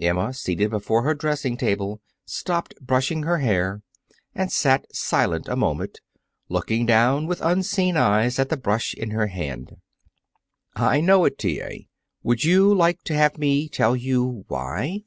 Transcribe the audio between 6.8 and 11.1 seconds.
down with unseeing eyes at the brush in her hand. "I